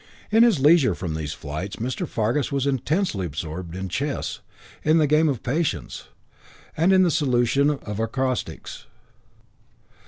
In 0.31 0.41
his 0.41 0.59
leisure 0.59 0.95
from 0.95 1.13
these 1.13 1.33
flights 1.33 1.75
Mr. 1.75 2.07
Fargus 2.07 2.51
was 2.51 2.65
intensely 2.65 3.23
absorbed 3.27 3.75
in 3.75 3.87
chess, 3.87 4.39
in 4.83 4.97
the 4.97 5.05
game 5.05 5.29
of 5.29 5.43
Patience, 5.43 6.05
and 6.75 6.91
in 6.91 7.03
the 7.03 7.11
solution 7.11 7.69
of 7.69 7.99
acrostics. 7.99 8.87